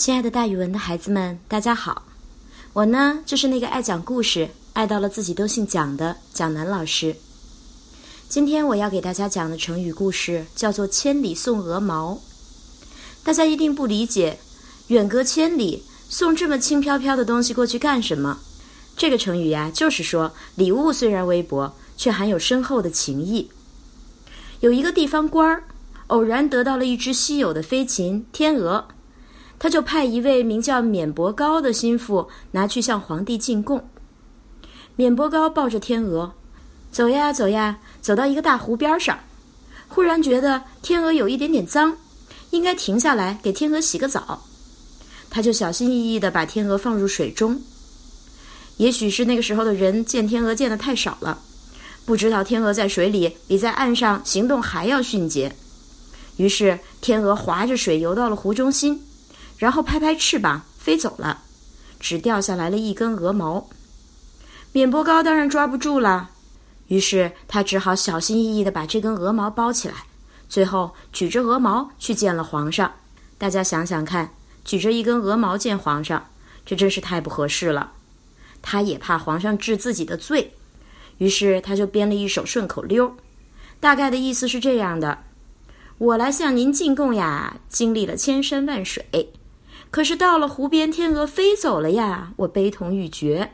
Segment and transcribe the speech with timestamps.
[0.00, 2.04] 亲爱的，大语文的孩子们，大家好！
[2.72, 7.16] 我呢，就是那个爱讲故事、爱到了自己都姓蒋的蒋楠老师。
[8.26, 12.18] 今天我要给大家讲的成语故事叫做“千里送鹅毛”。
[13.22, 14.38] 大家一定不理解，
[14.86, 18.38] 远隔千里送这么轻飘飘的东西过去干什么？
[18.96, 23.50] 这个成语呀，就是说礼物虽然微薄，却含有深厚的情谊。
[24.60, 25.64] 有一个地方官儿，
[26.06, 28.88] 偶然得到了一只稀有的飞禽天鹅。
[29.60, 33.86] 他就派一位名叫免伯高的心腹拿去向皇帝进贡。
[34.96, 36.32] 免伯高抱着天鹅，
[36.90, 39.20] 走呀走呀，走到一个大湖边上，
[39.86, 41.98] 忽然觉得天鹅有一点点脏，
[42.50, 44.42] 应该停下来给天鹅洗个澡。
[45.28, 47.62] 他就小心翼翼地把天鹅放入水中。
[48.78, 51.38] 也许是那个时候的人见天鹅见得太少了，
[52.06, 55.54] 不知道天鹅在水里比在岸上行动还要迅捷。
[56.38, 59.04] 于是天鹅划着水游到了湖中心。
[59.60, 61.42] 然后拍拍翅膀飞走了，
[62.00, 63.68] 只掉下来了一根鹅毛。
[64.72, 66.30] 免伯高当然抓不住了，
[66.86, 70.06] 于是他只好小心翼翼地把这根鹅毛包起来，
[70.48, 72.90] 最后举着鹅毛去见了皇上。
[73.36, 74.30] 大家想想看，
[74.64, 76.26] 举着一根鹅毛见皇上，
[76.64, 77.92] 这真是太不合适了。
[78.62, 80.54] 他也怕皇上治自己的罪，
[81.18, 83.14] 于是他就编了一首顺口溜，
[83.78, 85.18] 大概的意思是这样的
[85.98, 89.32] ：“我来向您进贡呀，经历了千山万水。”
[89.90, 93.52] 可是到了湖边，天鹅飞走了呀，我悲痛欲绝。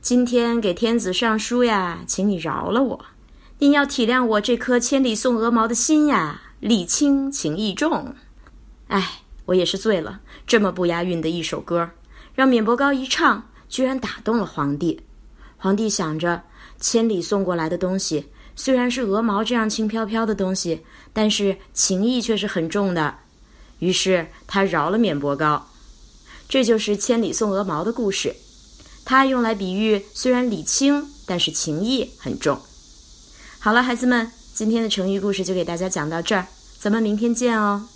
[0.00, 3.04] 今天给天子上书呀，请你饶了我。
[3.58, 8.14] 您要体谅我这颗千里送鹅毛的心呀，礼轻情意重。
[8.86, 11.90] 哎，我也是醉了，这么不押韵的一首歌，
[12.34, 15.00] 让免伯高一唱，居然打动了皇帝。
[15.56, 16.40] 皇帝想着，
[16.78, 20.80] 千里送过来的东西，虽然是鹅毛这样轻飘飘的东西，
[21.12, 23.12] 但是情意却是很重的。
[23.78, 25.68] 于是他饶了免伯高，
[26.48, 28.36] 这就是千里送鹅毛的故事。
[29.04, 32.60] 它用来比喻虽然礼轻，但是情义很重。
[33.58, 36.46] 好了，孩子们，今天的成语故事就给大家讲到这儿，
[36.78, 37.88] 咱们明天见哦。